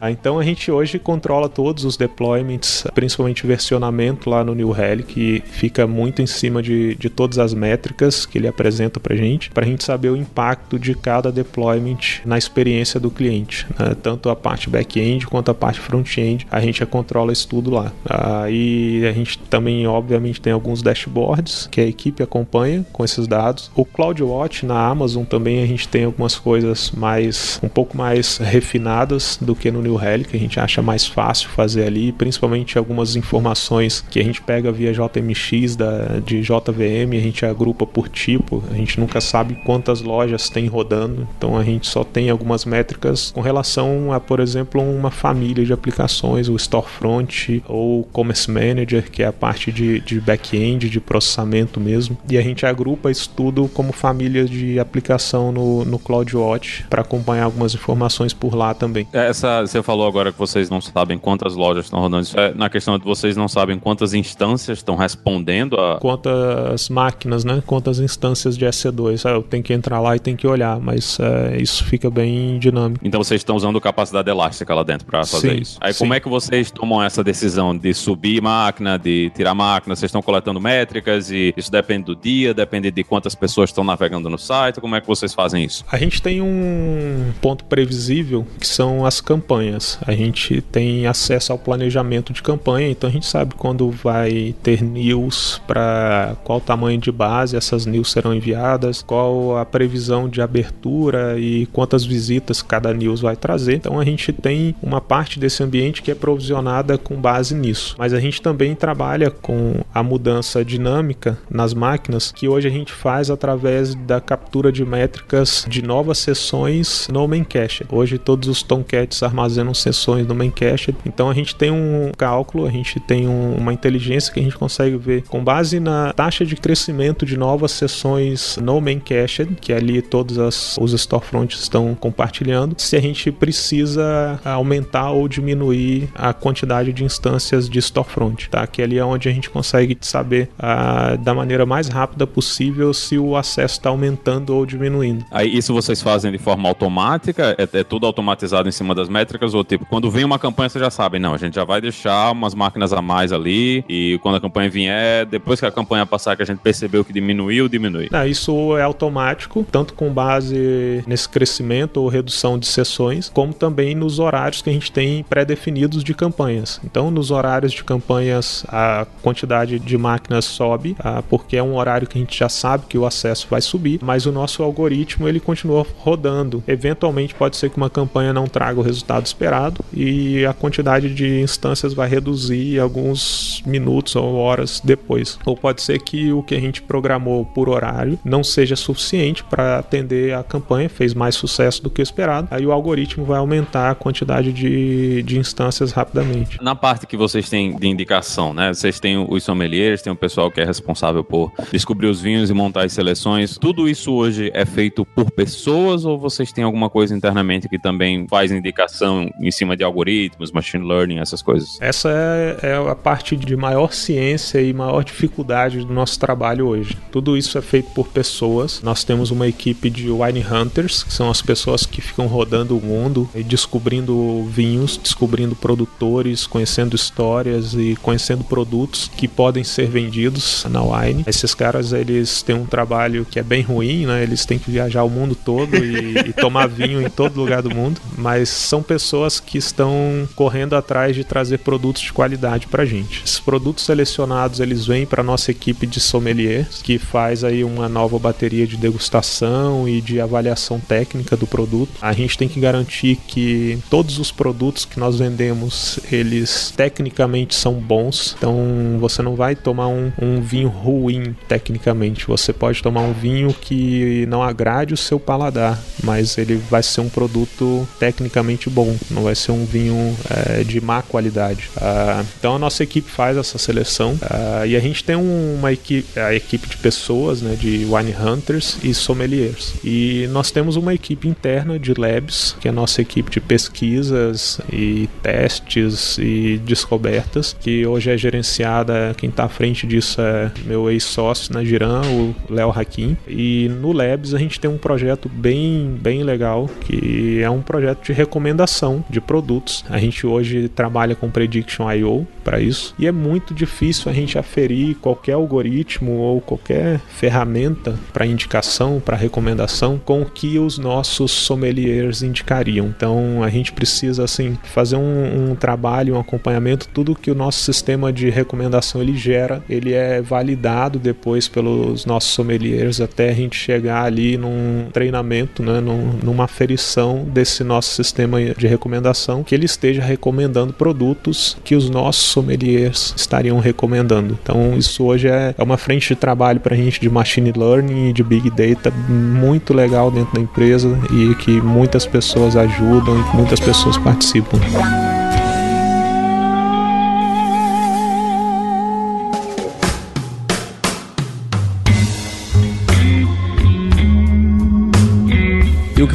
[0.00, 5.12] ah, então a gente hoje controla todos os deployments, principalmente versionamento lá no New Relic,
[5.12, 9.50] que fica muito em cima de, de todas as métricas que ele apresenta para gente,
[9.50, 13.79] para a gente saber o impacto de cada deployment na experiência do cliente, né?
[14.02, 17.92] Tanto a parte back-end quanto a parte front-end, a gente controla isso tudo lá.
[18.04, 23.70] Aí a gente também, obviamente, tem alguns dashboards que a equipe acompanha com esses dados.
[23.74, 29.38] O CloudWatch na Amazon também a gente tem algumas coisas mais um pouco mais refinadas
[29.40, 34.04] do que no New Relic, a gente acha mais fácil fazer ali, principalmente algumas informações
[34.10, 38.74] que a gente pega via JMX da, de JVM, a gente agrupa por tipo, a
[38.74, 43.40] gente nunca sabe quantas lojas tem rodando, então a gente só tem algumas métricas com
[43.40, 43.69] relação
[44.12, 49.32] a, por exemplo, uma família de aplicações, o Storefront ou Commerce Manager, que é a
[49.32, 54.44] parte de, de back-end, de processamento mesmo, e a gente agrupa isso tudo como família
[54.44, 59.06] de aplicação no, no CloudWatch para acompanhar algumas informações por lá também.
[59.12, 62.22] É, essa, você falou agora que vocês não sabem quantas lojas estão rodando.
[62.22, 65.98] Isso é na questão de vocês não sabem quantas instâncias estão respondendo a.
[65.98, 67.62] Quantas máquinas, né?
[67.66, 69.28] Quantas instâncias de EC2.
[69.28, 72.58] É, eu tenho que entrar lá e tenho que olhar, mas é, isso fica bem
[72.58, 73.06] dinâmico.
[73.06, 75.78] Então vocês estão usando capacidade elástica lá dentro para fazer sim, isso.
[75.80, 75.98] Aí sim.
[75.98, 79.96] como é que vocês tomam essa decisão de subir máquina, de tirar máquina?
[79.96, 84.30] Vocês estão coletando métricas e isso depende do dia, depende de quantas pessoas estão navegando
[84.30, 84.80] no site.
[84.80, 85.84] Como é que vocês fazem isso?
[85.90, 89.98] A gente tem um ponto previsível que são as campanhas.
[90.06, 94.82] A gente tem acesso ao planejamento de campanha, então a gente sabe quando vai ter
[94.82, 101.38] news para qual tamanho de base essas news serão enviadas, qual a previsão de abertura
[101.38, 103.74] e quantas visitas cada news vai trazer.
[103.74, 107.96] Então a gente tem uma parte desse ambiente que é provisionada com base nisso.
[107.98, 112.92] Mas a gente também trabalha com a mudança dinâmica nas máquinas que hoje a gente
[112.92, 117.84] faz através da captura de métricas de novas sessões no main cache.
[117.90, 122.66] Hoje todos os Tomcats armazenam sessões no main cache, então a gente tem um cálculo,
[122.66, 126.44] a gente tem um, uma inteligência que a gente consegue ver com base na taxa
[126.44, 131.94] de crescimento de novas sessões no main cache, que ali todos as, os storefronts estão
[131.94, 138.66] compartilhando, se a gente precisa aumentar ou diminuir a quantidade de instâncias de storefront, tá?
[138.66, 143.18] Que ali é onde a gente consegue saber ah, da maneira mais rápida possível se
[143.18, 145.24] o acesso está aumentando ou diminuindo.
[145.30, 147.54] Aí isso vocês fazem de forma automática?
[147.58, 149.54] É, é tudo automatizado em cima das métricas?
[149.54, 152.32] Ou tipo, quando vem uma campanha, vocês já sabem, não, a gente já vai deixar
[152.32, 156.36] umas máquinas a mais ali e quando a campanha vier, depois que a campanha passar
[156.36, 158.08] que a gente percebeu que diminuiu, diminui.
[158.10, 163.94] Não, isso é automático, tanto com base nesse crescimento ou redução de sessões, como também
[163.94, 166.80] nos horários que a gente tem pré-definidos de campanhas.
[166.84, 172.06] Então, nos horários de campanhas, a quantidade de máquinas sobe, ah, porque é um horário
[172.06, 175.40] que a gente já sabe que o acesso vai subir, mas o nosso algoritmo ele
[175.40, 176.62] continua rodando.
[176.66, 181.40] Eventualmente pode ser que uma campanha não traga o resultado esperado e a quantidade de
[181.40, 185.38] instâncias vai reduzir alguns minutos ou horas depois.
[185.44, 189.78] Ou pode ser que o que a gente programou por horário não seja suficiente para
[189.78, 193.94] atender a campanha, fez mais sucesso do que esperado, aí o algoritmo vai aumentar a
[193.94, 196.62] quantidade de, de instâncias rapidamente.
[196.62, 198.72] Na parte que vocês têm de indicação, né?
[198.72, 202.54] Vocês têm os sommeliers, tem o pessoal que é responsável por descobrir os vinhos e
[202.54, 203.58] montar as seleções.
[203.58, 208.26] Tudo isso hoje é feito por pessoas ou vocês têm alguma coisa internamente que também
[208.28, 211.78] faz indicação em cima de algoritmos, machine learning, essas coisas?
[211.80, 216.96] Essa é, é a parte de maior ciência e maior dificuldade do nosso trabalho hoje.
[217.10, 218.82] Tudo isso é feito por pessoas.
[218.82, 222.80] Nós temos uma equipe de wine hunters, que são as pessoas que ficam rodando o
[222.80, 222.99] mundo
[223.34, 230.82] e descobrindo vinhos, descobrindo produtores, conhecendo histórias e conhecendo produtos que podem ser vendidos na
[230.82, 231.24] wine.
[231.26, 234.22] Esses caras eles têm um trabalho que é bem ruim, né?
[234.22, 237.74] Eles têm que viajar o mundo todo e, e tomar vinho em todo lugar do
[237.74, 243.22] mundo, mas são pessoas que estão correndo atrás de trazer produtos de qualidade pra gente.
[243.24, 248.18] Esses produtos selecionados eles vêm para nossa equipe de sommeliers, que faz aí uma nova
[248.18, 251.90] bateria de degustação e de avaliação técnica do produto.
[252.00, 252.89] A gente tem que garantir
[253.26, 258.34] que todos os produtos que nós vendemos, eles tecnicamente são bons.
[258.36, 262.26] Então você não vai tomar um, um vinho ruim tecnicamente.
[262.26, 267.00] Você pode tomar um vinho que não agrade o seu paladar, mas ele vai ser
[267.00, 271.70] um produto tecnicamente bom, não vai ser um vinho é, de má qualidade.
[271.76, 276.18] Uh, então a nossa equipe faz essa seleção uh, e a gente tem uma equipe,
[276.18, 279.74] a equipe de pessoas, né, de wine hunters e sommeliers.
[279.84, 285.08] E nós temos uma equipe interna de labs, que é nossa equipe de pesquisas e
[285.22, 291.52] testes e descobertas, que hoje é gerenciada, quem está à frente disso é meu ex-sócio
[291.52, 293.16] na Giran, o Léo Hakim.
[293.28, 298.06] E no Labs a gente tem um projeto bem, bem legal, que é um projeto
[298.06, 299.84] de recomendação de produtos.
[299.90, 304.38] A gente hoje trabalha com Prediction IO para isso, e é muito difícil a gente
[304.38, 311.30] aferir qualquer algoritmo ou qualquer ferramenta para indicação, para recomendação, com o que os nossos
[311.30, 312.22] sommeliers
[312.68, 317.60] Então a gente precisa assim fazer um, um trabalho, um acompanhamento, tudo que o nosso
[317.60, 323.56] sistema de recomendação ele gera, ele é validado depois pelos nossos sommeliers até a gente
[323.56, 329.66] chegar ali num treinamento, né, num, numa aferição desse nosso sistema de recomendação, que ele
[329.66, 334.38] esteja recomendando produtos que os nossos sommeliers estariam recomendando.
[334.42, 338.10] Então isso hoje é, é uma frente de trabalho para a gente de machine learning
[338.10, 343.36] e de big data muito legal dentro da empresa e que muitas pessoas ajudam e
[343.36, 344.58] muitas pessoas participam.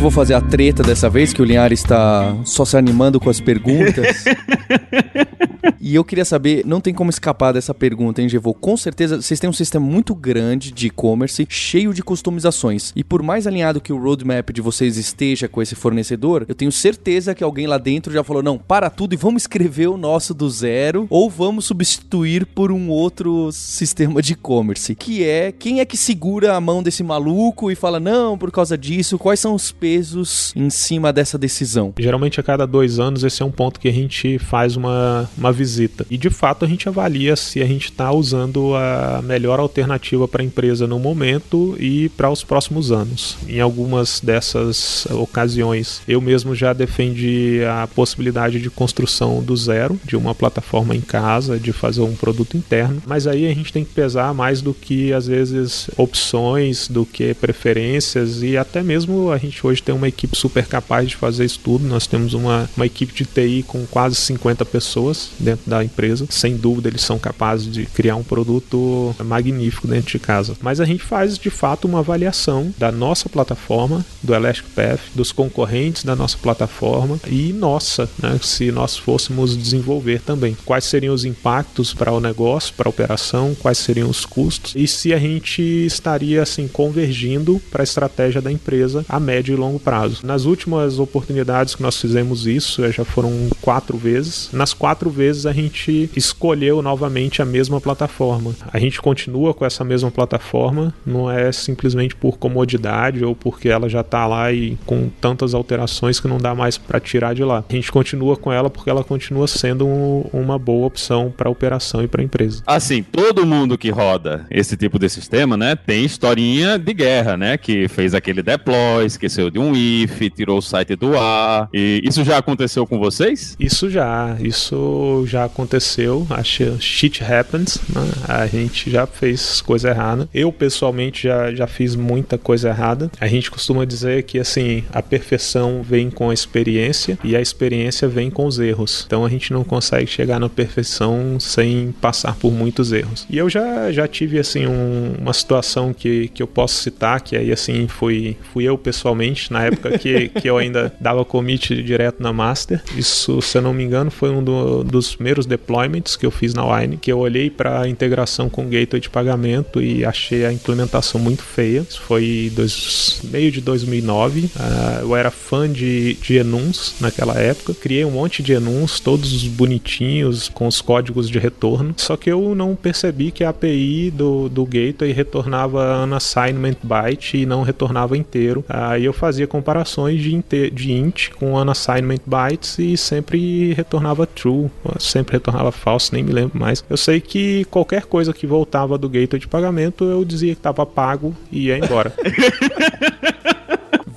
[0.05, 3.39] Vou fazer a treta dessa vez, que o Linhares está só se animando com as
[3.39, 4.23] perguntas.
[5.85, 8.55] E eu queria saber, não tem como escapar dessa pergunta, hein, Gevô?
[8.55, 12.91] Com certeza, vocês têm um sistema muito grande de e-commerce, cheio de customizações.
[12.95, 16.71] E por mais alinhado que o roadmap de vocês esteja com esse fornecedor, eu tenho
[16.71, 20.33] certeza que alguém lá dentro já falou: não, para tudo e vamos escrever o nosso
[20.33, 24.95] do zero, ou vamos substituir por um outro sistema de e-commerce.
[24.95, 28.75] Que é quem é que segura a mão desse maluco e fala: não, por causa
[28.75, 31.93] disso, quais são os pesos em cima dessa decisão?
[31.97, 35.53] Geralmente a cada dois anos, esse é um ponto que a gente faz uma, uma
[35.53, 36.05] visita.
[36.09, 40.41] E de fato a gente avalia se a gente está usando a melhor alternativa para
[40.41, 43.37] a empresa no momento e para os próximos anos.
[43.47, 50.17] Em algumas dessas ocasiões, eu mesmo já defendi a possibilidade de construção do zero, de
[50.17, 53.93] uma plataforma em casa, de fazer um produto interno, mas aí a gente tem que
[53.93, 59.65] pesar mais do que às vezes opções, do que preferências e até mesmo a gente
[59.65, 61.87] hoje tem uma equipe super capaz de fazer isso tudo.
[61.87, 66.25] Nós temos uma, uma equipe de TI com quase 50 pessoas dentro da empresa.
[66.29, 70.57] Sem dúvida, eles são capazes de criar um produto magnífico dentro de casa.
[70.61, 75.31] Mas a gente faz de fato uma avaliação da nossa plataforma, do Elastic Path, dos
[75.31, 80.57] concorrentes da nossa plataforma e nossa, né, se nós fôssemos desenvolver também.
[80.65, 84.87] Quais seriam os impactos para o negócio, para a operação, quais seriam os custos e
[84.87, 89.74] se a gente estaria assim convergindo para a estratégia da empresa a médio e longo
[89.79, 90.25] prazo.
[90.25, 94.49] Nas últimas oportunidades que nós fizemos isso, já foram quatro vezes.
[94.51, 98.55] Nas quatro vezes a gente escolheu novamente a mesma plataforma.
[98.71, 103.89] A gente continua com essa mesma plataforma, não é simplesmente por comodidade ou porque ela
[103.89, 107.63] já está lá e com tantas alterações que não dá mais para tirar de lá.
[107.67, 112.03] A gente continua com ela porque ela continua sendo um, uma boa opção para operação
[112.03, 112.63] e para empresa.
[112.65, 117.57] Assim, todo mundo que roda esse tipo de sistema, né, tem historinha de guerra, né,
[117.57, 121.69] que fez aquele deploy, esqueceu de um if, tirou o site do ar.
[121.73, 123.55] E isso já aconteceu com vocês?
[123.57, 128.01] Isso já, isso já aconteceu, acho shit happens, né?
[128.27, 130.27] a gente já fez coisa errada.
[130.33, 133.09] Eu pessoalmente já, já fiz muita coisa errada.
[133.17, 138.09] A gente costuma dizer que assim, a perfeição vem com a experiência e a experiência
[138.09, 139.05] vem com os erros.
[139.07, 143.25] Então a gente não consegue chegar na perfeição sem passar por muitos erros.
[143.29, 147.37] E eu já, já tive assim um, uma situação que, que eu posso citar, que
[147.37, 152.21] aí assim fui, fui eu pessoalmente, na época que, que eu ainda dava commit direto
[152.21, 152.81] na master.
[152.95, 156.53] Isso, se eu não me engano, foi um do, dos primeiros deployments que eu fiz
[156.53, 160.45] na Wine, que eu olhei para a integração com o gateway de pagamento e achei
[160.45, 161.85] a implementação muito feia.
[161.87, 164.41] Isso foi dois, meio de 2009.
[164.41, 167.73] Uh, ah, eu era fã de, de Enuns naquela época.
[167.73, 171.93] Criei um monte de Enuns, todos bonitinhos, com os códigos de retorno.
[171.97, 177.45] Só que eu não percebi que a API do, do gateway retornava unassignment byte e
[177.45, 178.63] não retornava inteiro.
[178.67, 184.69] Aí uh, eu fazia comparações de, de int com unassignment bytes e sempre retornava true
[184.99, 186.83] sempre retornava falso, nem me lembro mais.
[186.89, 190.85] Eu sei que qualquer coisa que voltava do gateway de pagamento, eu dizia que estava
[190.85, 192.13] pago e ia embora.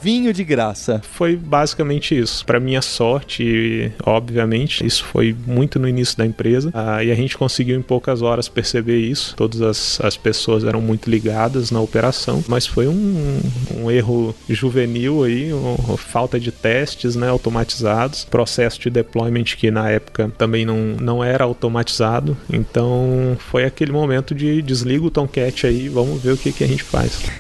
[0.09, 1.03] vinho de graça.
[1.05, 2.43] Foi basicamente isso.
[2.47, 6.71] Para minha sorte, obviamente, isso foi muito no início da empresa.
[6.73, 9.35] Ah, e a gente conseguiu em poucas horas perceber isso.
[9.37, 13.39] Todas as, as pessoas eram muito ligadas na operação, mas foi um,
[13.77, 19.91] um erro juvenil aí, uma falta de testes né, automatizados, processo de deployment que na
[19.91, 22.35] época também não, não era automatizado.
[22.51, 26.67] Então foi aquele momento de desliga o Tomcat aí, vamos ver o que, que a
[26.67, 27.31] gente faz.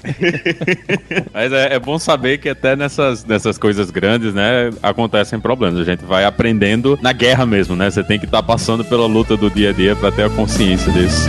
[1.32, 5.80] Mas é, é, bom saber que até nessas, nessas coisas grandes, né, acontecem problemas.
[5.80, 7.90] A gente vai aprendendo na guerra mesmo, né?
[7.90, 10.30] Você tem que estar tá passando pela luta do dia a dia para ter a
[10.30, 11.28] consciência disso.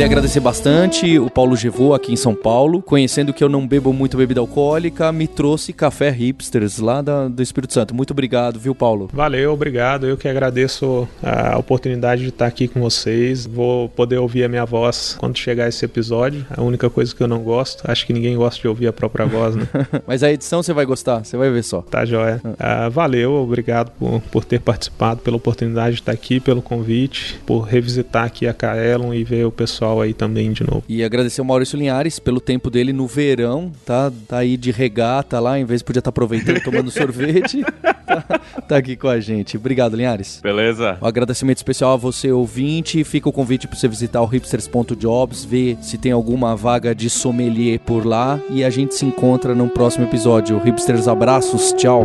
[0.00, 2.80] Queria agradecer bastante o Paulo Gevô aqui em São Paulo.
[2.80, 7.42] Conhecendo que eu não bebo muito bebida alcoólica, me trouxe café hipsters lá da, do
[7.42, 7.94] Espírito Santo.
[7.94, 9.10] Muito obrigado, viu, Paulo?
[9.12, 10.06] Valeu, obrigado.
[10.06, 13.44] Eu que agradeço a oportunidade de estar aqui com vocês.
[13.44, 16.46] Vou poder ouvir a minha voz quando chegar esse episódio.
[16.48, 19.26] A única coisa que eu não gosto, acho que ninguém gosta de ouvir a própria
[19.26, 19.68] voz, né?
[20.08, 21.82] Mas a edição você vai gostar, você vai ver só.
[21.82, 22.40] Tá, joia.
[22.58, 22.86] Ah.
[22.88, 27.64] Uh, valeu, obrigado por, por ter participado, pela oportunidade de estar aqui, pelo convite, por
[27.64, 30.82] revisitar aqui a Kaelon e ver o pessoal pessoal aí também de novo.
[30.88, 34.12] E agradecer ao Maurício Linhares pelo tempo dele no verão, tá?
[34.28, 37.64] Tá aí de regata lá, em vez de podia estar tá aproveitando tomando sorvete.
[38.06, 39.56] Tá, tá, aqui com a gente.
[39.56, 40.40] Obrigado, Linhares.
[40.42, 40.98] Beleza.
[41.00, 43.02] Um agradecimento especial a você, ouvinte.
[43.04, 47.78] Fica o convite para você visitar o hipsters.jobs, ver se tem alguma vaga de sommelier
[47.80, 48.40] por lá.
[48.50, 50.58] E a gente se encontra no próximo episódio.
[50.58, 51.72] Hipsters, abraços.
[51.72, 52.04] Tchau.